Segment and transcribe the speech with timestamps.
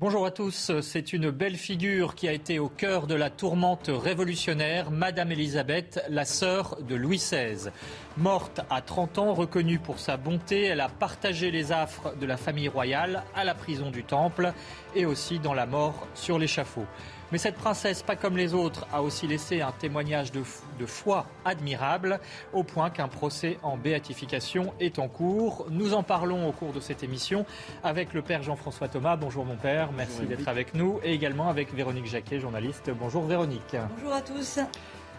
[0.00, 0.70] Bonjour à tous.
[0.80, 6.00] C'est une belle figure qui a été au cœur de la tourmente révolutionnaire, Madame Elisabeth,
[6.08, 7.70] la sœur de Louis XVI.
[8.18, 12.36] Morte à 30 ans, reconnue pour sa bonté, elle a partagé les affres de la
[12.36, 14.52] famille royale à la prison du Temple
[14.96, 16.84] et aussi dans la mort sur l'échafaud.
[17.30, 20.42] Mais cette princesse, pas comme les autres, a aussi laissé un témoignage de,
[20.80, 22.18] de foi admirable,
[22.52, 25.66] au point qu'un procès en béatification est en cours.
[25.70, 27.46] Nous en parlons au cours de cette émission
[27.84, 29.14] avec le père Jean-François Thomas.
[29.14, 30.98] Bonjour mon père, merci d'être avec nous.
[31.04, 32.90] Et également avec Véronique Jacquet, journaliste.
[32.98, 33.76] Bonjour Véronique.
[33.96, 34.58] Bonjour à tous.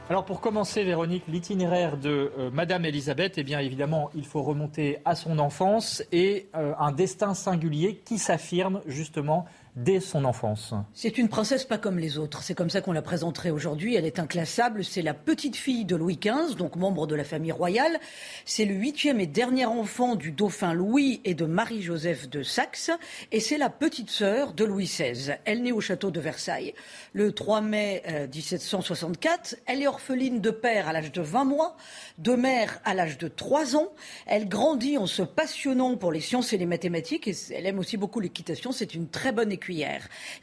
[0.10, 4.98] Alors pour commencer, Véronique, l'itinéraire de euh, Madame Elisabeth, eh bien évidemment, il faut remonter
[5.06, 9.46] à son enfance et euh, un destin singulier qui s'affirme justement
[9.84, 10.74] dès son enfance.
[10.94, 12.44] C'est une princesse pas comme les autres.
[12.44, 13.96] C'est comme ça qu'on la présenterait aujourd'hui.
[13.96, 14.84] Elle est inclassable.
[14.84, 18.00] C'est la petite fille de Louis XV, donc membre de la famille royale.
[18.46, 22.92] C'est le huitième et dernier enfant du dauphin Louis et de Marie-Joseph de Saxe.
[23.32, 25.36] Et c'est la petite sœur de Louis XVI.
[25.46, 26.74] Elle naît au château de Versailles
[27.14, 29.54] le 3 mai 1764.
[29.54, 31.76] Euh, Elle est orpheline de père à l'âge de 20 mois,
[32.18, 33.90] de mère à l'âge de 3 ans.
[34.26, 37.28] Elle grandit en se passionnant pour les sciences et les mathématiques.
[37.28, 38.72] Et elle aime aussi beaucoup l'équitation.
[38.72, 39.52] C'est une très bonne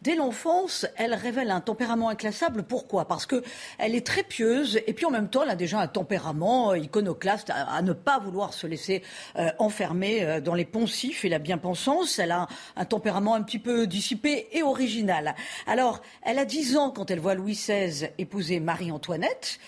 [0.03, 2.63] Dès l'enfance, elle révèle un tempérament inclassable.
[2.63, 3.07] Pourquoi?
[3.07, 3.43] Parce que
[3.79, 6.79] elle est très pieuse et puis en même temps, elle a déjà un tempérament euh,
[6.79, 9.03] iconoclaste à, ne pas vouloir se laisser
[9.37, 12.19] euh, enfermer euh, dans les poncifs et la bien-pensance.
[12.19, 15.35] Elle a un, tempérament un petit peu dissipé et original.
[15.67, 19.59] Alors, elle a 10 ans quand elle voit Louis XVI épouser Marie-Antoinette,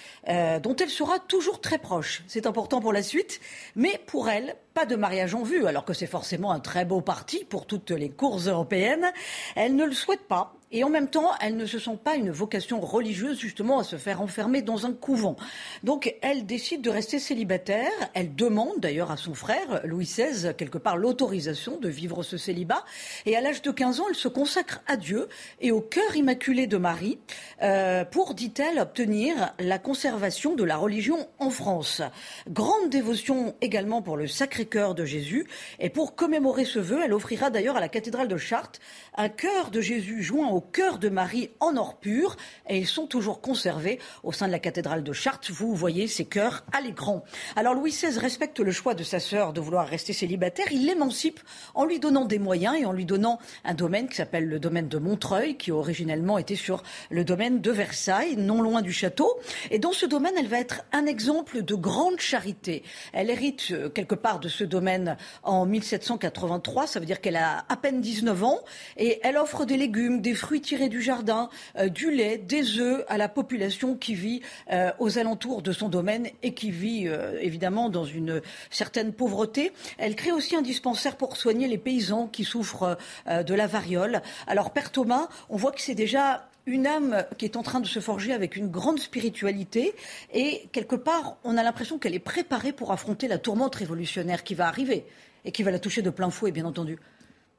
[0.62, 2.22] dont elle sera toujours très proche.
[2.28, 3.40] C'est important pour la suite,
[3.74, 7.00] mais pour elle, pas de mariage en vue, alors que c'est forcément un très beau
[7.00, 9.10] parti pour toutes les cours européennes.
[9.56, 12.30] Elle ne le souhaite pas et en même temps, elle ne se sent pas une
[12.30, 15.36] vocation religieuse justement à se faire enfermer dans un couvent.
[15.82, 17.90] Donc elle décide de rester célibataire.
[18.12, 22.84] Elle demande d'ailleurs à son frère, Louis XVI, quelque part l'autorisation de vivre ce célibat.
[23.24, 25.28] Et à l'âge de 15 ans, elle se consacre à Dieu
[25.60, 27.18] et au cœur immaculé de Marie
[27.62, 32.02] euh, pour, dit-elle, obtenir la conservation de la religion en France.
[32.48, 35.46] Grande dévotion également pour le Sacré-Cœur de Jésus.
[35.78, 38.80] Et pour commémorer ce vœu, elle offrira d'ailleurs à la cathédrale de Chartres
[39.16, 42.36] un cœur de Jésus joint au cœur de Marie en or pur
[42.68, 45.52] et ils sont toujours conservés au sein de la cathédrale de Chartres.
[45.52, 47.24] Vous voyez ces cœurs à l'écran.
[47.56, 50.66] Alors Louis XVI respecte le choix de sa sœur de vouloir rester célibataire.
[50.70, 51.40] Il l'émancipe
[51.74, 54.88] en lui donnant des moyens et en lui donnant un domaine qui s'appelle le domaine
[54.88, 59.38] de Montreuil, qui originellement était sur le domaine de Versailles, non loin du château.
[59.70, 62.82] Et dans ce domaine, elle va être un exemple de grande charité.
[63.12, 66.86] Elle hérite euh, quelque part de ce domaine en 1783.
[66.86, 68.60] Ça veut dire qu'elle a à peine 19 ans
[68.96, 71.48] et elle offre des légumes, des fruits tirés du jardin,
[71.78, 74.40] euh, du lait, des œufs à la population qui vit
[74.72, 79.72] euh, aux alentours de son domaine et qui vit euh, évidemment dans une certaine pauvreté.
[79.98, 84.22] Elle crée aussi un dispensaire pour soigner les paysans qui souffrent de la variole.
[84.46, 87.86] Alors Père Thomas, on voit que c'est déjà une âme qui est en train de
[87.86, 89.94] se forger avec une grande spiritualité
[90.32, 94.54] et quelque part on a l'impression qu'elle est préparée pour affronter la tourmente révolutionnaire qui
[94.54, 95.06] va arriver
[95.44, 96.98] et qui va la toucher de plein fouet bien entendu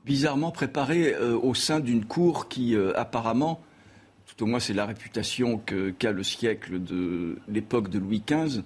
[0.10, 3.62] bizarrement préparé euh, au sein d'une cour qui, euh, apparemment,
[4.26, 5.62] tout au moins c'est la réputation
[6.00, 8.64] qu'a le siècle de l'époque de Louis XV,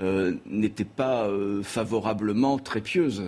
[0.00, 1.28] euh, n'était pas
[1.62, 3.26] favorablement très pieuse.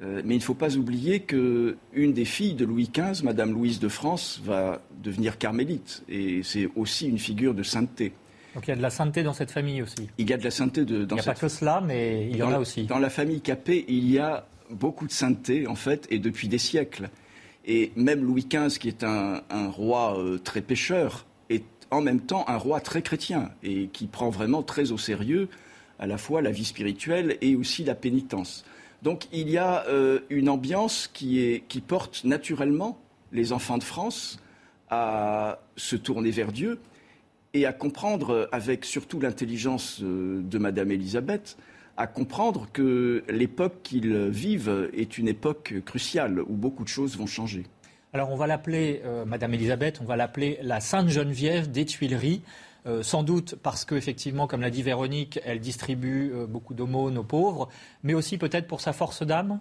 [0.00, 3.88] mais il ne faut pas oublier qu'une des filles de Louis XV, Madame Louise de
[3.88, 6.04] France, va devenir carmélite.
[6.08, 8.12] Et c'est aussi une figure de sainteté.
[8.54, 10.08] Donc il y a de la sainteté dans cette famille aussi.
[10.18, 12.28] Il y a de la sainteté de, dans Il n'y a pas que cela, mais
[12.30, 12.86] il y en a aussi.
[12.86, 16.58] Dans la famille Capet, il y a beaucoup de sainteté, en fait, et depuis des
[16.58, 17.10] siècles.
[17.66, 22.44] Et même Louis XV, qui est un, roi euh, très pécheur, est en même temps
[22.48, 25.48] un roi très chrétien et qui prend vraiment très au sérieux
[25.98, 28.64] à la fois la vie spirituelle et aussi la pénitence.
[29.02, 32.98] Donc il y a euh, une ambiance qui, est, qui porte naturellement
[33.32, 34.40] les enfants de France
[34.90, 36.78] à se tourner vers Dieu
[37.54, 41.56] et à comprendre, avec surtout l'intelligence euh, de Madame Élisabeth,
[41.98, 47.26] à comprendre que l'époque qu'ils vivent est une époque cruciale où beaucoup de choses vont
[47.26, 47.64] changer.
[48.12, 52.40] Alors on va l'appeler, euh, Madame Elisabeth, on va l'appeler la Sainte Geneviève des Tuileries.
[52.86, 57.24] Euh, sans doute parce qu'effectivement, comme l'a dit Véronique, elle distribue euh, beaucoup d'aumônes aux
[57.24, 57.68] pauvres,
[58.04, 59.58] mais aussi peut-être pour sa force d'âme?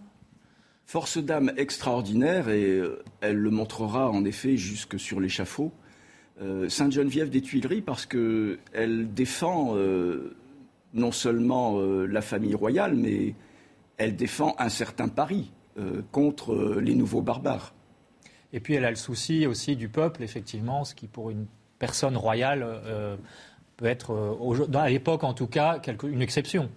[0.86, 2.82] Force d'âme extraordinaire, et
[3.20, 5.74] elle le montrera en effet jusque sur l'échafaud.
[6.70, 9.76] Sainte-Geneviève des Tuileries, parce qu'elle défend
[10.94, 13.36] non seulement la famille royale, mais
[13.98, 15.52] elle défend un certain Paris
[16.12, 17.74] contre les nouveaux barbares.
[18.54, 21.46] Et puis elle a le souci aussi du peuple, effectivement, ce qui pour une
[21.80, 23.16] personne royale euh,
[23.76, 26.70] peut être, euh, à l'époque en tout cas, une exception.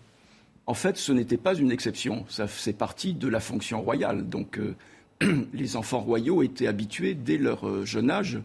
[0.66, 4.28] En fait, ce n'était pas une exception, ça c'est partie de la fonction royale.
[4.28, 4.76] Donc euh,
[5.52, 8.40] les enfants royaux étaient habitués dès leur jeune âge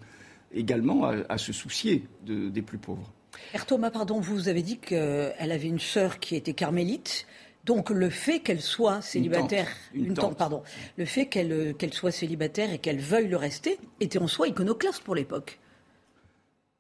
[0.53, 3.12] également à, se soucier des plus pauvres.
[3.52, 7.26] Père Thomas, pardon, vous avez dit qu'elle avait une sœur qui était carmélite.
[7.66, 10.62] Donc le fait qu'elle soit célibataire, une tante, pardon,
[10.98, 15.02] le fait qu'elle qu'elle soit célibataire et qu'elle veuille le rester était en soi iconoclaste
[15.04, 15.60] pour l'époque.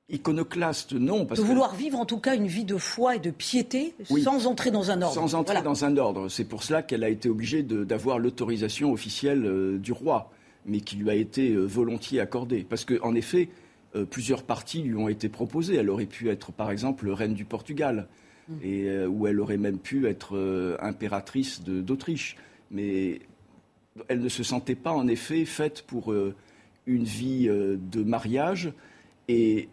[0.09, 1.25] Iconoclaste, non.
[1.25, 4.45] Parce de vouloir vivre en tout cas une vie de foi et de piété sans
[4.45, 5.15] entrer dans un ordre.
[5.15, 6.29] Sans entrer dans un ordre.
[6.29, 10.31] C'est pour cela qu'elle a été obligée d'avoir l'autorisation officielle euh, du roi,
[10.67, 12.63] mais qui lui a été euh, volontiers accordée.
[12.69, 13.49] Parce qu'en effet,
[13.95, 15.75] euh, plusieurs parties lui ont été proposées.
[15.75, 18.07] Elle aurait pu être, par exemple, reine du Portugal
[18.61, 22.37] et euh, où elle aurait même pu être euh, impératrice d'Autriche.
[22.71, 23.19] Mais
[24.07, 26.35] elle ne se sentait pas en effet faite pour euh,
[26.85, 28.71] une vie de mariage
[29.27, 29.69] et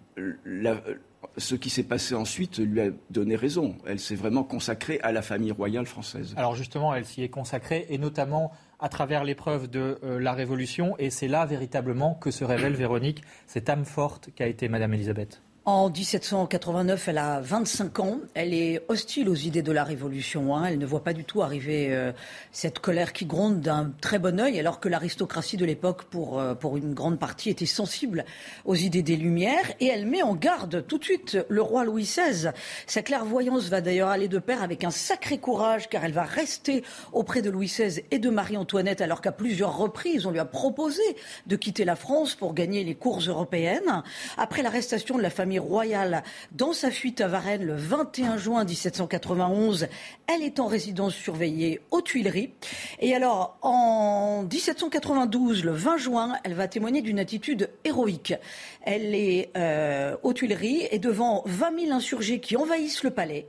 [1.36, 3.76] ce qui s'est passé ensuite lui a donné raison.
[3.86, 6.32] Elle s'est vraiment consacrée à la famille royale française.
[6.38, 8.52] Alors justement, elle s'y est consacrée et notamment
[8.82, 13.70] à travers l'épreuve de la Révolution et c'est là véritablement que se révèle Véronique, cette
[13.70, 15.40] âme forte qu'a été Madame Elisabeth.
[15.64, 18.18] En 1789, elle a 25 ans.
[18.34, 20.56] Elle est hostile aux idées de la Révolution.
[20.56, 20.64] Hein.
[20.64, 22.10] Elle ne voit pas du tout arriver euh,
[22.50, 26.56] cette colère qui gronde d'un très bon œil, alors que l'aristocratie de l'époque, pour, euh,
[26.56, 28.24] pour une grande partie, était sensible
[28.64, 29.72] aux idées des Lumières.
[29.78, 32.50] Et elle met en garde tout de suite le roi Louis XVI.
[32.88, 36.82] Sa clairvoyance va d'ailleurs aller de pair avec un sacré courage, car elle va rester
[37.12, 41.02] auprès de Louis XVI et de Marie-Antoinette, alors qu'à plusieurs reprises, on lui a proposé
[41.46, 44.02] de quitter la France pour gagner les cours européennes.
[44.36, 46.22] Après l'arrestation de la famille royale
[46.52, 49.88] dans sa fuite à Varennes le 21 juin 1791.
[50.26, 52.52] Elle est en résidence surveillée aux Tuileries.
[53.00, 58.34] Et alors, en 1792, le 20 juin, elle va témoigner d'une attitude héroïque.
[58.82, 63.46] Elle est euh, aux Tuileries et devant 20 000 insurgés qui envahissent le palais.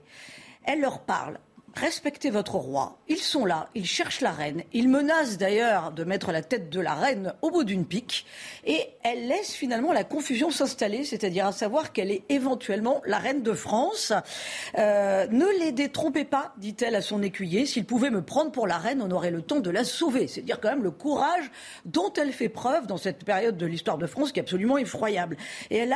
[0.65, 1.39] Elle leur parle
[1.75, 2.99] respectez votre roi.
[3.07, 4.63] Ils sont là, ils cherchent la reine.
[4.73, 8.25] Ils menacent d'ailleurs de mettre la tête de la reine au bout d'une pique.
[8.65, 13.43] Et elle laisse finalement la confusion s'installer, c'est-à-dire à savoir qu'elle est éventuellement la reine
[13.43, 14.13] de France.
[14.77, 17.65] Euh, ne les détrompez pas, dit-elle à son écuyer.
[17.65, 20.27] S'il pouvait me prendre pour la reine, on aurait le temps de la sauver.
[20.27, 21.49] C'est dire quand même le courage
[21.85, 25.37] dont elle fait preuve dans cette période de l'histoire de France qui est absolument effroyable.
[25.69, 25.93] Et elle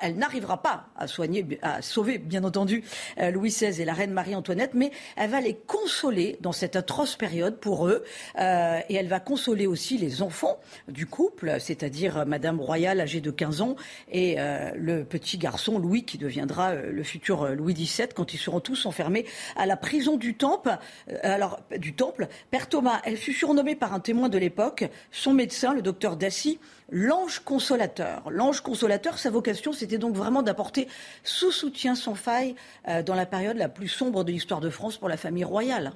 [0.00, 2.84] elle n'arrivera pas à soigner, à sauver, bien entendu,
[3.20, 7.16] euh, Louis XVI et la reine Marie-Antoinette, mais elle va les consoler dans cette atroce
[7.16, 8.04] période pour eux.
[8.38, 10.58] Euh, et elle va consoler aussi les enfants
[10.88, 13.76] du couple, c'est-à-dire Madame Royale âgée de 15 ans
[14.10, 18.38] et euh, le petit garçon Louis qui deviendra euh, le futur Louis XVII quand ils
[18.38, 19.26] seront tous enfermés
[19.56, 20.76] à la prison du Temple.
[21.22, 25.74] alors, du Temple, Père Thomas, elle fut surnommée par un témoin de l'époque, son médecin,
[25.74, 26.58] le docteur Dassy,
[26.90, 28.30] l'ange consolateur.
[28.30, 30.88] L'ange consolateur, sa vocation, c'était donc vraiment d'apporter
[31.22, 32.54] sous soutien sans faille
[32.88, 35.92] euh, dans la période la plus sombre de l'histoire de France pour la famille royale.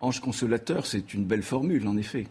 [0.00, 2.26] Ange consolateur, c'est une belle formule, en effet.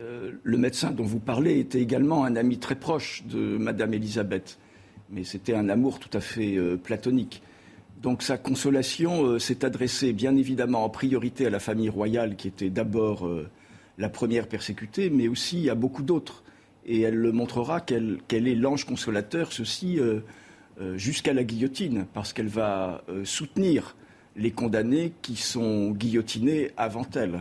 [0.00, 4.58] Euh, le médecin dont vous parlez était également un ami très proche de Madame Élisabeth,
[5.10, 7.42] mais c'était un amour tout à fait euh, platonique.
[8.00, 12.68] Donc sa consolation s'est adressée bien évidemment en priorité à la famille royale, qui était
[12.68, 13.30] d'abord
[13.96, 16.42] la première persécutée, mais aussi à beaucoup d'autres
[16.86, 20.20] et elle le montrera qu'elle est l'ange consolateur, ceci euh,
[20.80, 23.96] euh, jusqu'à la guillotine, parce qu'elle va euh, soutenir
[24.36, 27.40] les condamnés qui sont guillotinés avant elle.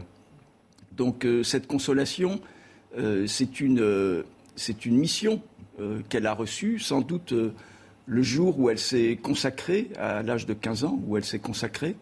[0.91, 2.41] Donc cette consolation,
[3.25, 4.23] c'est une,
[4.85, 5.41] une, mission
[6.09, 7.33] qu'elle a reçue, sans doute
[8.05, 11.95] le jour où elle s'est consacrée, à l'âge de 15 ans, où elle s'est consacrée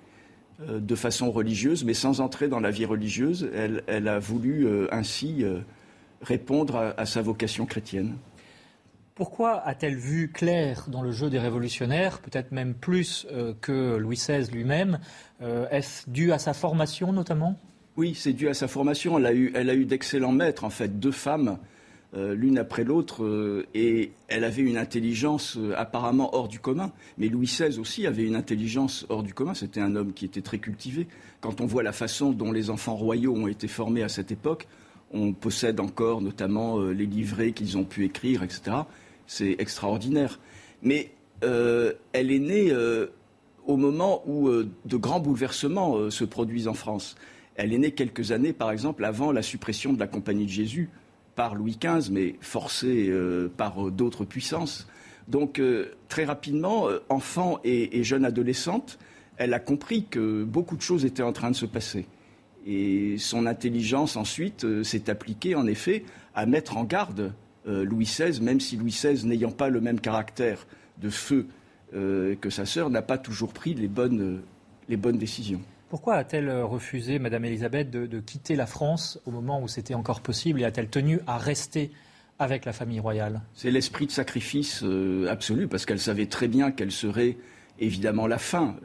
[0.67, 3.47] de façon religieuse, mais sans entrer dans la vie religieuse.
[3.53, 5.45] Elle, elle a voulu ainsi
[6.21, 8.15] répondre à, sa vocation chrétienne.
[9.15, 14.15] Pourquoi a-t-elle vu clair dans le jeu des révolutionnaires, peut-être même plus euh, que Louis
[14.15, 14.99] XVI lui-même
[15.41, 17.59] euh, Est-ce dû à sa formation notamment?
[17.97, 19.17] Oui, c'est dû à sa formation.
[19.17, 21.57] Elle a eu, elle a eu d'excellents maîtres, en fait, deux femmes,
[22.13, 26.93] euh, l'une après l'autre, et elle avait une intelligence apparemment hors du commun.
[27.17, 29.53] Mais Louis XVI aussi avait une intelligence hors du commun.
[29.53, 31.07] C'était un homme qui était très cultivé.
[31.41, 34.65] Quand on voit la façon dont les enfants royaux ont été formés à cette époque,
[35.11, 38.77] on possède encore notamment euh, les livrets qu'ils ont pu écrire, etc.
[39.27, 40.39] C'est extraordinaire.
[40.81, 41.11] Mais
[41.43, 43.07] euh, elle est née euh,
[43.65, 47.15] au moment où de grands bouleversements se produisent en France.
[47.55, 50.89] Elle est née quelques années, par exemple, avant la suppression de la Compagnie de Jésus
[51.35, 53.13] par Louis XV, mais forcée
[53.57, 54.87] par d'autres puissances.
[55.27, 55.61] Donc,
[56.07, 58.97] très rapidement, enfant et, jeune adolescente,
[59.37, 62.07] elle a compris que beaucoup de choses étaient en train de se passer.
[62.69, 66.03] Et son intelligence, ensuite, s'est appliquée, en effet,
[66.35, 67.33] à mettre en garde
[67.65, 70.67] Louis XVI, même si Louis XVI, n'ayant pas le même caractère
[70.99, 71.47] de feu
[71.91, 74.43] que sa sœur, n'a pas toujours pris les bonnes
[75.17, 75.61] décisions.
[75.89, 80.61] Pourquoi a-t-elle refusé, Madame Elisabeth, de, quitter la France au moment où c'était encore possible
[80.61, 81.91] et a-t-elle tenu à rester
[82.37, 83.41] avec la famille royale?
[83.55, 87.37] C'est l'esprit de sacrifice euh, absolu, parce qu'elle savait très bien qu'elle serait
[87.79, 88.75] évidemment la fin.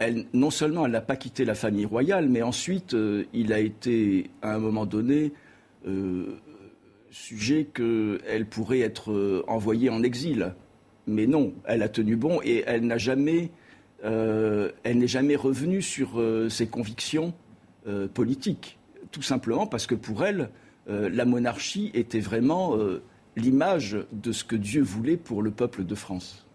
[0.00, 3.58] Euh, non seulement elle n'a pas quitté la famille royale, mais ensuite euh, il a
[3.58, 5.32] été à un moment donné
[7.10, 10.54] sujet qu'elle pourrait être envoyée en exil.
[11.06, 12.84] Mais non, elle a tenu bon et elle
[14.04, 17.34] euh, elle n'est jamais revenue sur euh, ses convictions
[17.86, 18.78] euh, politiques,
[19.10, 20.50] tout simplement parce que pour elle,
[20.90, 22.74] la monarchie était vraiment
[23.36, 26.46] l'image de ce que Dieu voulait pour le peuple de France.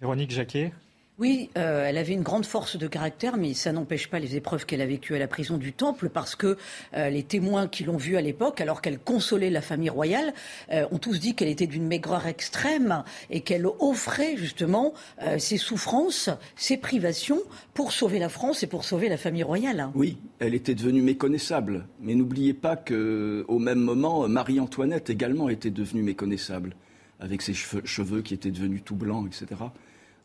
[0.00, 0.72] Véronique Jacquet
[1.18, 4.66] oui, euh, elle avait une grande force de caractère, mais ça n'empêche pas les épreuves
[4.66, 6.58] qu'elle a vécues à la prison du Temple, parce que
[6.94, 10.34] euh, les témoins qui l'ont vue à l'époque, alors qu'elle consolait la famille royale,
[10.72, 14.92] euh, ont tous dit qu'elle était d'une maigreur extrême et qu'elle offrait justement
[15.38, 17.40] ses souffrances, ses privations
[17.72, 19.88] pour sauver la France et pour sauver la famille royale.
[19.94, 26.02] Oui, elle était devenue méconnaissable, mais n'oubliez pas qu'au même moment, Marie-Antoinette également était devenue
[26.02, 26.74] méconnaissable,
[27.20, 29.56] avec ses cheveux qui étaient devenus tout blancs, etc.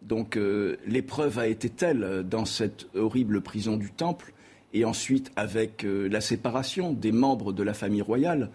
[0.02, 4.34] Donc euh, l'épreuve a été telle dans cette horrible prison du Temple,
[4.74, 8.50] et ensuite avec euh, la séparation des membres de la famille royale,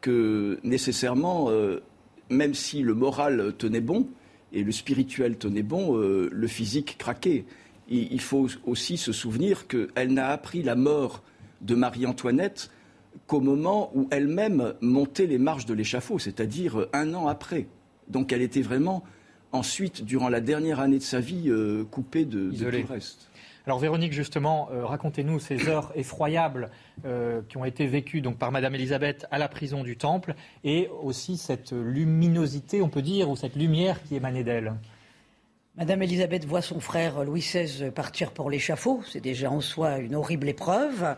[0.00, 1.80] que nécessairement, euh,
[2.28, 4.08] même si le moral tenait bon
[4.52, 7.44] et le spirituel tenait bon, le physique craquait.
[7.88, 11.22] il faut aussi se souvenir qu'elle n'a appris la mort
[11.60, 12.68] de Marie-Antoinette
[13.28, 17.68] qu'au moment où elle-même montait les marches de l'échafaud, c'est-à-dire un an après.
[18.08, 19.04] Donc elle était vraiment
[19.52, 23.30] ensuite, durant la dernière année de sa vie, euh, coupée de, tout le reste.
[23.66, 26.70] Alors Véronique, justement, euh, racontez-nous ces heures effroyables
[27.04, 30.88] euh, qui ont été vécues donc, par Madame Elisabeth à la prison du Temple et
[31.02, 34.74] aussi cette luminosité, on peut dire, ou cette lumière qui émanait d'elle.
[35.76, 39.02] Madame Elisabeth voit son frère Louis XVI partir pour l'échafaud.
[39.06, 41.14] C'est déjà en soi une horrible épreuve.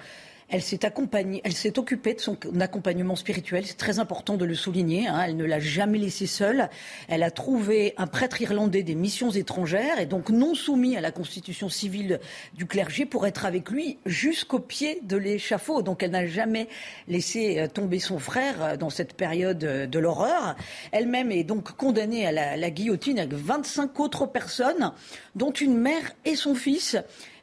[0.52, 3.64] Elle s'est accompagnée, elle s'est occupée de son accompagnement spirituel.
[3.66, 5.08] C'est très important de le souligner.
[5.08, 5.22] Hein.
[5.26, 6.68] Elle ne l'a jamais laissé seule.
[7.08, 11.10] Elle a trouvé un prêtre irlandais des missions étrangères et donc non soumis à la
[11.10, 12.20] constitution civile
[12.52, 15.80] du clergé pour être avec lui jusqu'au pied de l'échafaud.
[15.80, 16.68] Donc elle n'a jamais
[17.08, 20.54] laissé euh, tomber son frère euh, dans cette période euh, de l'horreur.
[20.92, 24.92] Elle-même est donc condamnée à la, la guillotine avec 25 autres personnes,
[25.34, 26.98] dont une mère et son fils.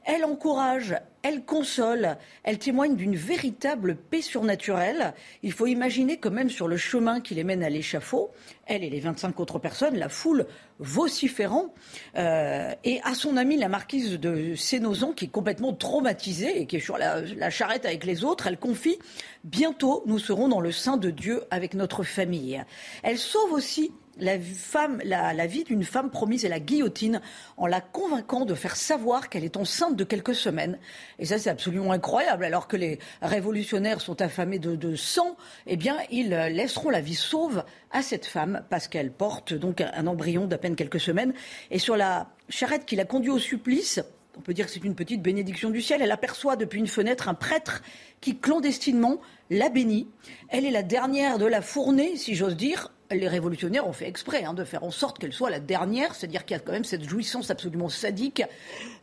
[0.06, 5.14] Elle encourage, elle console, elle témoigne d'une véritable paix surnaturelle.
[5.44, 8.32] Il faut imaginer que même sur le chemin qui les mène à l'échafaud,
[8.66, 10.48] elle et les 25 autres personnes, la foule
[10.80, 11.74] vociférant,
[12.16, 16.78] euh, et à son amie la marquise de Sénozan, qui est complètement traumatisée et qui
[16.78, 18.98] est sur la, la charrette avec les autres, elle confie
[19.46, 22.62] Bientôt, nous serons dans le sein de Dieu avec notre famille.
[23.04, 27.22] Elle sauve aussi la, vie d'une femme promise à la guillotine
[27.58, 30.78] en la convainquant de faire savoir qu'elle est enceinte de quelques semaines.
[31.18, 32.46] Et ça, c'est absolument incroyable.
[32.46, 37.64] Alors que les révolutionnaires sont affamés de, sang, eh bien, ils laisseront la vie sauve
[37.92, 41.34] à cette femme parce qu'elle porte donc un embryon d'à peine quelques semaines.
[41.72, 44.02] Et sur la charrette qui l'a conduit au supplice,
[44.38, 46.02] on peut dire que c'est une petite bénédiction du ciel.
[46.02, 47.82] Elle aperçoit depuis une fenêtre un prêtre
[48.22, 50.08] qui clandestinement la bénit.
[50.48, 54.44] Elle est la dernière de la fournée, si j'ose dire, les révolutionnaires ont fait exprès
[54.44, 56.84] hein, de faire en sorte qu'elle soit la dernière, c'est-à-dire qu'il y a quand même
[56.84, 58.44] cette jouissance absolument sadique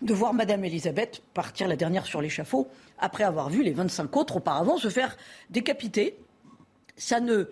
[0.02, 4.36] de voir Madame Elisabeth partir la dernière sur l'échafaud après avoir vu les 25 autres
[4.36, 5.16] auparavant se faire
[5.50, 6.16] décapiter.
[6.96, 7.50] Ça ne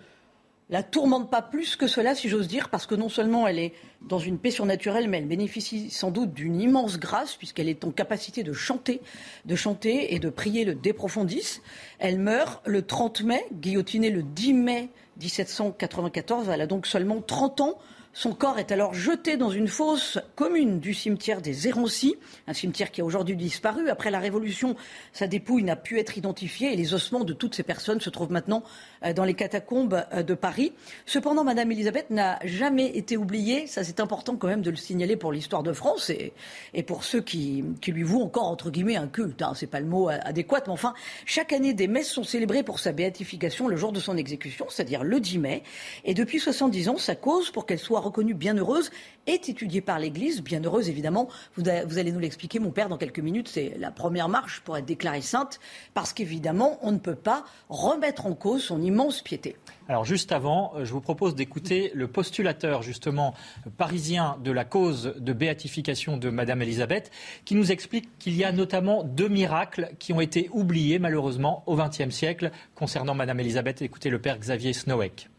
[0.69, 3.73] la tourmente pas plus que cela, si j'ose dire, parce que non seulement elle est
[4.01, 7.91] dans une paix surnaturelle, mais elle bénéficie sans doute d'une immense grâce, puisqu'elle est en
[7.91, 9.01] capacité de chanter,
[9.45, 11.61] de chanter et de prier le De Profondis.
[11.99, 14.89] Elle meurt le 30 mai, guillotinée le 10 mai
[15.21, 16.49] 1794.
[16.49, 17.77] Elle a donc seulement 30 ans.
[18.17, 22.15] Son corps est alors jeté dans une fosse commune du cimetière des Éroncy,
[22.47, 23.89] un cimetière qui a aujourd'hui disparu.
[23.89, 24.77] Après la Révolution,
[25.11, 28.31] sa dépouille n'a pu être identifiée et les ossements de toutes ces personnes se trouvent
[28.31, 28.63] maintenant
[29.03, 30.71] euh, dans les catacombes euh, de Paris.
[31.05, 33.67] Cependant, Madame Elisabeth n'a jamais été oubliée.
[33.67, 37.19] Ça, c'est important quand même de le signaler pour l'histoire de France et, pour ceux
[37.19, 39.41] qui, lui vouent encore, entre guillemets, un culte.
[39.41, 39.51] Hein.
[39.55, 40.93] C'est pas le mot adéquat, mais enfin,
[41.25, 45.03] chaque année, des messes sont célébrées pour sa béatification le jour de son exécution, c'est-à-dire
[45.03, 45.63] le 10 mai.
[46.05, 48.91] Et depuis 70 ans, sa cause pour qu'elle soit reconnue bienheureuse
[49.27, 50.41] est étudiée par l'Église.
[50.41, 53.49] Bienheureuse, évidemment, vous, vous allez nous l'expliquer, mon père, dans quelques minutes.
[53.49, 55.59] C'est la première marche pour être déclarée sainte,
[55.93, 59.55] parce qu'évidemment, on ne peut pas remettre en cause son immense piété.
[59.87, 63.35] Alors juste avant, euh, je vous propose d'écouter le postulateur justement
[63.77, 67.11] parisien de la cause de béatification de Madame Elisabeth,
[67.45, 71.75] qui nous explique qu'il y a notamment deux miracles qui ont été oubliés malheureusement au
[71.75, 73.81] XXe siècle concernant Madame Elisabeth.
[73.81, 75.29] Écoutez le père Xavier Snowek.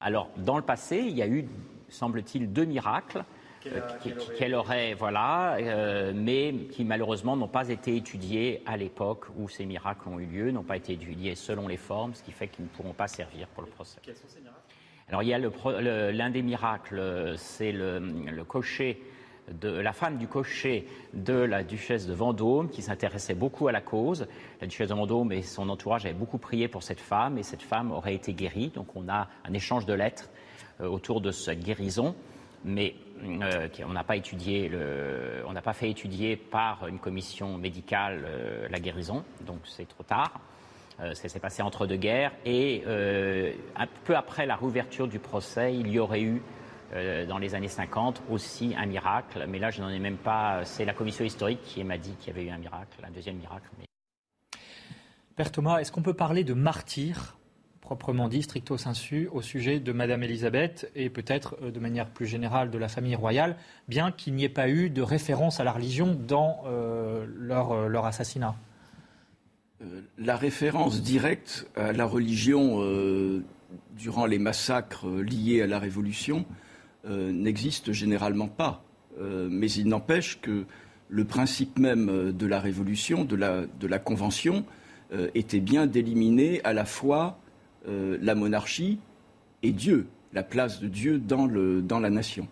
[0.00, 1.46] Alors dans le passé, il y a eu,
[1.92, 3.24] semble-t-il, deux miracles
[4.38, 9.66] qu'elle aurait, voilà, euh, mais qui malheureusement n'ont pas été étudiés à l'époque où ces
[9.66, 12.64] miracles ont eu lieu, n'ont pas été étudiés selon les formes, ce qui fait qu'ils
[12.64, 14.00] ne pourront pas servir pour le procès.
[14.02, 14.58] Quels sont ces miracles?
[15.08, 19.02] Alors il y a l'un des miracles, c'est le, cocher
[19.52, 23.80] de la femme du cocher de la duchesse de Vendôme, qui s'intéressait beaucoup à la
[23.80, 24.26] cause.
[24.60, 27.62] La duchesse de Vendôme et son entourage avaient beaucoup prié pour cette femme, et cette
[27.62, 28.68] femme aurait été guérie.
[28.68, 30.30] Donc on a un échange de lettres
[30.80, 32.14] autour de cette guérison.
[32.64, 34.70] Mais euh, on n'a pas étudié,
[35.46, 40.02] on n'a pas fait étudier par une commission médicale euh, la guérison, donc c'est trop
[40.02, 40.40] tard.
[41.00, 42.84] Euh, ça s'est passé entre deux guerres et
[43.76, 46.42] un peu après la réouverture du procès, il y aurait eu
[47.26, 50.62] dans les années 50 aussi un miracle, mais là je n'en ai même pas.
[50.64, 53.36] C'est la commission historique qui m'a dit qu'il y avait eu un miracle, un deuxième
[53.36, 53.66] miracle.
[55.34, 57.38] Père Thomas, est-ce qu'on peut parler de martyr
[57.92, 62.24] proprement dit, stricto sensu, au sujet de Madame Elisabeth et peut-être euh, de manière plus
[62.26, 63.54] générale de la famille royale,
[63.86, 67.88] bien qu'il n'y ait pas eu de référence à la religion dans euh, leur, euh,
[67.88, 68.56] leur, assassinat
[70.16, 72.80] La référence directe à la religion
[73.94, 76.46] durant les massacres liés à la Révolution
[77.06, 78.84] n'existe généralement pas.
[79.20, 80.64] mais il n'empêche que
[81.08, 84.64] le principe même de la Révolution, de la Convention,
[85.34, 87.41] était bien d'éliminer à la fois
[87.88, 88.98] euh, la monarchie
[89.62, 92.46] et Dieu, la place de Dieu dans, le, dans la nation.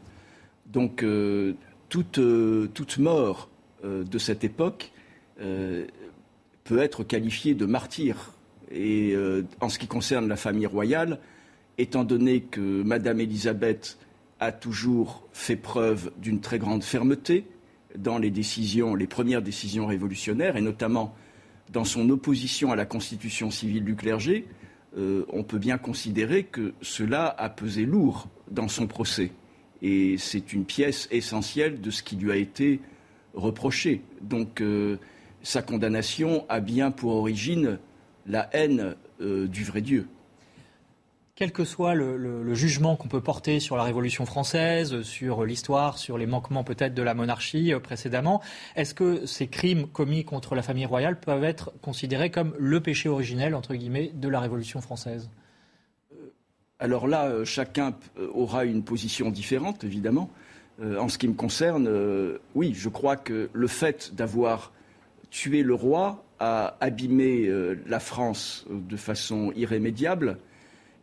[0.66, 1.54] Donc euh,
[1.88, 3.48] toute, euh, toute, mort
[3.84, 4.92] de cette époque
[5.38, 8.32] peut être qualifiée de martyr.
[8.70, 9.16] Et
[9.62, 11.18] en ce qui concerne la famille royale,
[11.78, 13.96] étant donné que Madame Élisabeth
[14.38, 17.46] a toujours fait preuve d'une très grande fermeté
[17.96, 21.14] dans les décisions, les premières décisions révolutionnaires, et notamment
[21.72, 24.46] dans son opposition à la constitution civile du clergé,
[24.96, 29.30] euh, on peut bien considérer que cela a pesé lourd dans son procès.
[29.82, 32.80] Et c'est une pièce essentielle de ce qui lui a été
[33.34, 34.02] reproché.
[34.20, 34.98] Donc euh,
[35.42, 37.78] sa condamnation a bien pour origine
[38.26, 40.06] la haine euh, du vrai Dieu
[41.40, 46.18] quel que soit le, jugement qu'on peut porter sur la Révolution française, sur l'histoire, sur
[46.18, 48.42] les manquements peut-être de la monarchie euh, précédemment,
[48.76, 53.08] est-ce que ces crimes commis contre la famille royale peuvent être considérés comme le péché
[53.08, 55.30] originel, entre guillemets, de la Révolution française?
[56.12, 56.30] Euh,
[56.78, 57.94] Alors là, euh, chacun
[58.34, 60.28] aura une position différente, évidemment.
[60.82, 61.90] En ce qui me concerne,
[62.54, 64.72] oui, je crois que le fait d'avoir
[65.30, 67.50] tué le roi a abîmé
[67.86, 70.38] la France de façon irrémédiable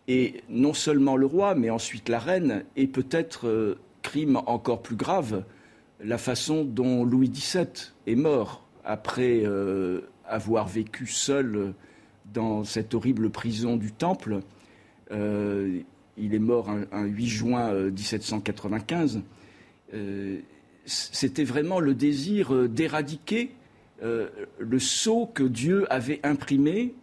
[0.08, 4.96] et non seulement le roi, mais ensuite la reine, et peut-être, euh, crime encore plus
[4.96, 5.44] grave,
[6.02, 7.68] la façon dont Louis XVII
[8.06, 11.74] est mort après euh, avoir vécu seul
[12.34, 14.40] dans cette horrible prison du Temple.
[15.12, 15.82] Euh,
[16.18, 19.22] il est mort un, 8 juin 1795.
[20.86, 23.52] C'était vraiment le désir d'éradiquer
[24.02, 26.96] le sceau que Dieu avait imprimé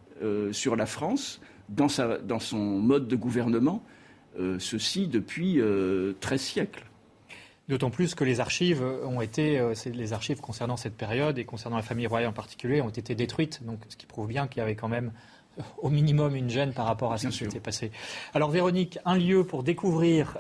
[0.51, 3.83] sur la France dans, son mode de gouvernement,
[4.39, 6.85] euh, ceci depuis 13 euh, siècles.
[7.69, 11.77] D'autant plus que les archives ont été, euh, les archives concernant cette période et concernant
[11.77, 13.65] la famille royale en particulier, ont été détruites.
[13.65, 15.13] Donc, ce qui prouve bien qu'il y avait quand même
[15.79, 17.93] au minimum une gêne par rapport à ce qui s'était passé.
[18.35, 20.39] Alors Véronique, un lieu pour découvrir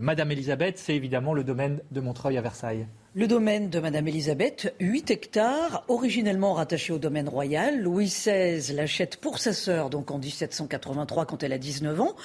[0.00, 2.86] Madame Elisabeth, c'est évidemment le domaine de Montreuil à Versailles.
[3.14, 7.78] Le domaine de Madame Elisabeth, 8 hectares, originellement rattaché au domaine royal.
[7.78, 12.16] Louis XVI l'achète pour sa sœur, donc en 1783, quand elle a 19 ans.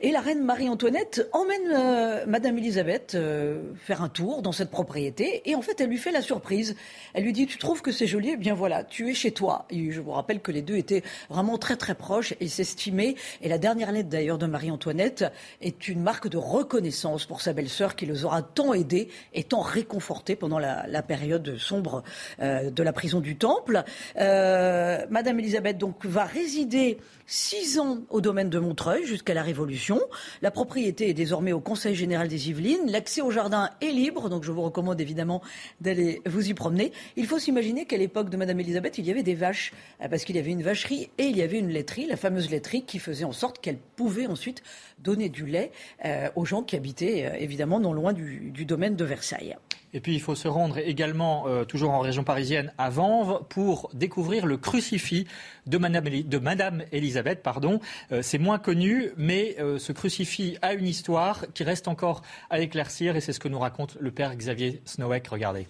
[0.00, 5.42] Et la reine Marie-Antoinette emmène euh, Madame Elisabeth euh, faire un tour dans cette propriété.
[5.46, 6.76] Et en fait, elle lui fait la surprise.
[7.12, 8.30] Elle lui dit, tu trouves que c'est joli?
[8.34, 9.66] Eh bien voilà, tu es chez toi.
[9.68, 13.16] Et je vous rappelle que les deux étaient vraiment très très proches et s'estimaient.
[13.42, 15.24] Et la dernière lettre d'ailleurs de Marie-Antoinette
[15.60, 19.60] est une marque de reconnaissance pour sa belle-sœur qui les aura tant aidés et tant
[19.60, 22.02] réconfortés pendant la, période sombre
[22.40, 23.84] de la prison du Temple.
[24.16, 30.00] Madame Elisabeth donc va résider six ans au domaine de Montreuil jusqu'à la Révolution.
[30.42, 32.88] La propriété est désormais au Conseil général des Yvelines.
[32.90, 35.42] L'accès au jardin est libre, donc je vous recommande évidemment
[35.80, 36.92] d'aller vous y promener.
[37.16, 40.24] Il faut s'imaginer qu'à l'époque de Madame Elisabeth, il y avait des vaches, euh, parce
[40.24, 42.98] qu'il y avait une vacherie et il y avait une laiterie, la fameuse laiterie qui
[42.98, 44.62] faisait en sorte qu'elle pouvait ensuite
[45.00, 45.72] donner du lait
[46.04, 49.56] euh, aux gens qui habitaient euh, évidemment non loin du, domaine de Versailles.
[49.92, 54.44] Et puis il faut se rendre également, toujours en région parisienne, à Vanves, pour découvrir
[54.44, 55.26] le crucifix
[55.66, 57.15] de Madame, de Madame Elisabeth.
[57.42, 57.80] Pardon.
[58.22, 63.20] c'est moins connu, mais ce crucifix a une histoire qui reste encore à éclaircir, et
[63.20, 65.28] c'est ce que nous raconte le père Xavier Snowek.
[65.28, 65.66] Regardez.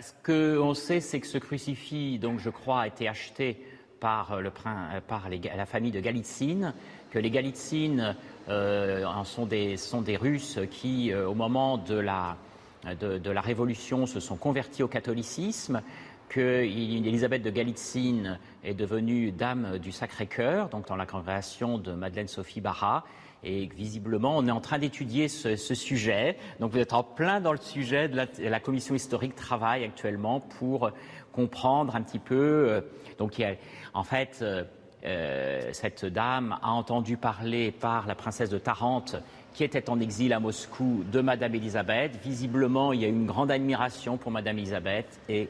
[0.00, 3.64] Ce qu'on sait, c'est que ce crucifix, donc je crois, a été acheté
[4.00, 4.38] par,
[5.06, 6.74] par la famille de Galitzine,
[7.14, 8.16] que les Galitzines
[8.48, 12.36] euh, sont, des, Russes qui, euh, au moment de, la,
[13.40, 15.80] Révolution, se sont convertis au catholicisme,
[16.28, 22.28] que Elisabeth de Galitzine est devenue dame du Sacré-Cœur, donc dans la congrégation de Madeleine
[22.28, 23.04] Sophie Barra,
[23.44, 26.38] et visiblement, on est en train d'étudier ce, sujet.
[26.60, 28.08] Donc vous êtes en plein dans le sujet.
[28.08, 30.90] De la, commission historique travaille actuellement pour
[31.32, 32.34] comprendre un petit peu.
[32.68, 32.80] Euh,
[33.18, 33.42] donc
[33.92, 34.64] en fait, euh,
[35.04, 39.16] euh, cette dame a entendu parler par la princesse de Tarente
[39.52, 42.16] qui était en exil à Moscou de Madame Elisabeth.
[42.24, 45.48] Visiblement, il y a une grande admiration pour Madame Elisabeth et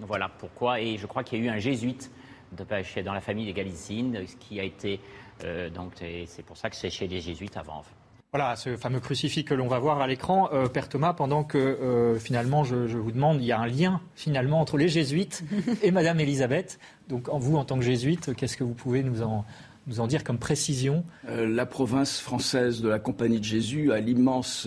[0.00, 0.80] voilà pourquoi.
[0.80, 2.10] Et je crois qu'il y a eu un jésuite
[2.52, 5.00] dans la famille des Galicines qui a été
[5.42, 5.92] euh, donc
[6.26, 7.86] c'est pour ça que c'est chez les jésuites Vanves.
[8.32, 11.56] Voilà, ce fameux crucifix que l'on va voir à l'écran, euh, Père Thomas, pendant que
[11.56, 15.44] euh, finalement, je, vous demande, il y a un lien finalement entre les jésuites
[15.82, 16.80] et Madame Elisabeth.
[17.08, 19.44] Donc, en vous, en tant que jésuite, qu'est-ce que vous pouvez nous en,
[19.86, 21.04] nous en dire comme précision?
[21.28, 24.66] La province française de la Compagnie de Jésus a l'immense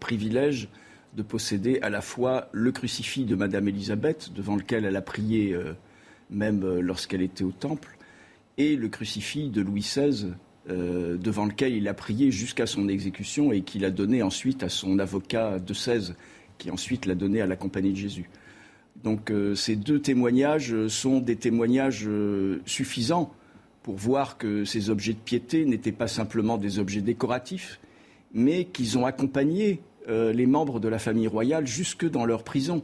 [0.00, 0.68] privilège
[1.16, 5.56] de posséder à la fois le crucifix de Madame Elisabeth, devant lequel elle a prié
[6.30, 7.96] même lorsqu'elle était au temple,
[8.58, 10.28] et le crucifix de Louis XVI,
[10.68, 14.68] euh, devant lequel il a prié jusqu'à son exécution et qu'il a donné ensuite à
[14.68, 16.14] son avocat de XVI,
[16.58, 18.28] qui ensuite l'a donné à la Compagnie de Jésus.
[19.04, 23.32] Donc euh, ces deux témoignages sont des témoignages euh, suffisants
[23.84, 27.78] pour voir que ces objets de piété n'étaient pas simplement des objets décoratifs,
[28.32, 32.82] mais qu'ils ont accompagné les membres de la famille royale jusque dans leur prison.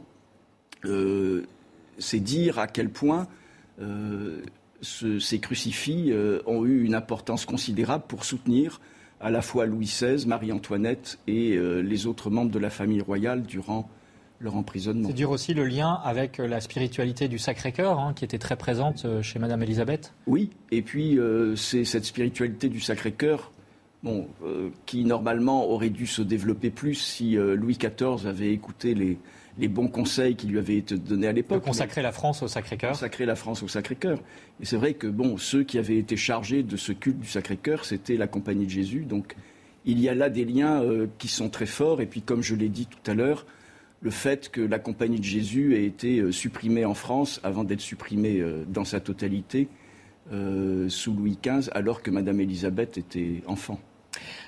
[0.83, 3.27] C'est dire à quel point
[4.83, 8.81] ces crucifix euh, ont eu une importance considérable pour soutenir
[9.19, 13.43] à la fois Louis XVI, Marie-Antoinette et euh, les autres membres de la famille royale
[13.43, 13.89] durant
[14.41, 15.07] leur emprisonnement.
[15.07, 18.57] C'est dire aussi le lien avec euh, la spiritualité du Sacré-Cœur, hein, qui était très
[18.57, 20.13] présente chez Madame Elisabeth.
[20.27, 21.17] Oui, et puis
[21.55, 23.51] c'est cette spiritualité du Sacré-Cœur
[24.03, 24.27] bon,
[24.85, 29.17] qui normalement aurait dû se développer plus si Louis XIV avait écouté les,
[29.57, 31.63] les bons conseils qui lui avaient été donnés à l'époque.
[31.63, 32.91] Consacrer la France au Sacré-Cœur.
[32.91, 34.19] Consacrer la France au Sacré-Cœur.
[34.61, 37.85] Et c'est vrai que bon, ceux qui avaient été chargés de ce culte du Sacré-Cœur,
[37.85, 39.05] c'était la Compagnie de Jésus.
[39.05, 39.35] Donc
[39.85, 42.01] il y a là des liens euh, qui sont très forts.
[42.01, 43.45] Et puis comme je l'ai dit tout à l'heure,
[44.01, 47.81] le fait que la Compagnie de Jésus ait été euh, supprimée en France avant d'être
[47.81, 49.67] supprimée euh, dans sa totalité
[50.87, 53.77] sous Louis XV, alors que Madame Élisabeth était enfant.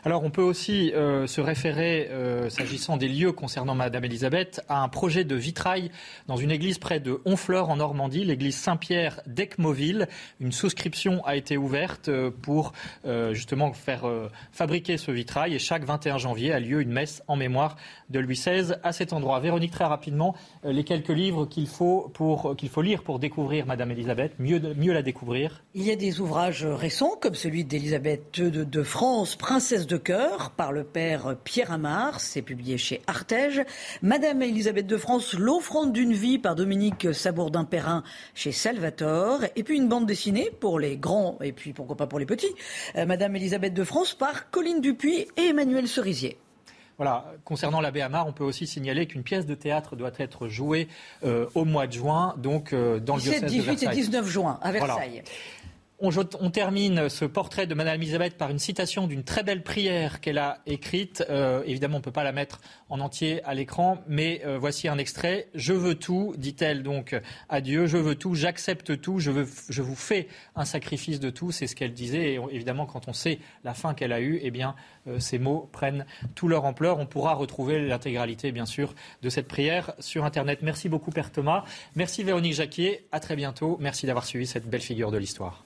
[0.05, 4.83] Alors on peut aussi euh, se référer, euh, s'agissant des lieux concernant Madame Elisabeth, à
[4.83, 5.89] un projet de vitrail
[6.27, 10.07] dans une église près de Honfleur en Normandie, l'église Saint-Pierre d'Ecmoville.
[10.39, 12.73] Une souscription a été ouverte euh, pour
[13.31, 14.03] justement faire
[14.51, 17.75] fabriquer ce vitrail et chaque 21 janvier a lieu une messe en mémoire
[18.09, 19.39] de Louis XVI à cet endroit.
[19.39, 22.11] Véronique, très rapidement, les quelques livres qu'il faut,
[22.57, 25.63] qu'il faut lire pour découvrir Madame Elisabeth, mieux, la découvrir.
[25.73, 30.51] Il y a des ouvrages récents comme celui d'Elisabeth de, de France, princesse de cœur
[30.51, 33.63] par le père Pierre Amar, c'est publié chez Artege.
[34.01, 39.45] Madame Elisabeth de France, l'offrande d'une vie par Dominique Sabourdin-Perrin chez Salvatore.
[39.55, 42.53] Et puis une bande dessinée pour les grands et puis pourquoi pas pour les petits.
[42.97, 46.37] Euh, Madame Elisabeth de France par Colline Dupuis et Emmanuel Cerisier.
[46.97, 47.31] Voilà.
[47.45, 50.89] Concernant l'abbé Amar, on peut aussi signaler qu'une pièce de théâtre doit être jouée
[51.23, 54.73] euh, au mois de juin, donc euh, dans le diocèse 18 et 19 juin à
[54.73, 55.23] Versailles.
[55.99, 60.37] On, termine ce portrait de Madame Elisabeth par une citation d'une très belle prière qu'elle
[60.37, 61.23] a écrite.
[61.29, 64.89] Euh, évidemment, on ne peut pas la mettre en entier à l'écran, mais euh, voici
[64.89, 65.47] un extrait.
[65.55, 67.15] Je veux tout, dit-elle donc
[67.47, 67.87] à Dieu.
[67.87, 70.27] Je veux tout, j'accepte tout, je, vous fais
[70.57, 71.53] un sacrifice de tout.
[71.53, 72.33] C'est ce qu'elle disait.
[72.33, 74.75] Et évidemment, quand on sait la fin qu'elle a eue, eh bien,
[75.07, 76.05] euh, ces mots prennent
[76.35, 76.99] tout leur ampleur.
[76.99, 80.59] On pourra retrouver l'intégralité, bien sûr, de cette prière sur Internet.
[80.61, 81.63] Merci beaucoup, Père Thomas.
[81.95, 83.07] Merci, Véronique Jacquier.
[83.13, 83.77] À très bientôt.
[83.79, 85.65] Merci d'avoir suivi cette belle figure de l'histoire.